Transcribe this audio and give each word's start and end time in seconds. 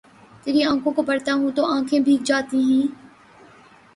تری 0.43 0.63
آنکھوں 0.63 0.91
کو 0.91 1.01
پڑھتا 1.01 1.33
ہوں 1.33 1.51
تو 1.51 1.65
آنکھیں 1.65 1.99
بھیگ 1.99 2.23
جاتی 2.23 2.59
ہی 2.59 2.81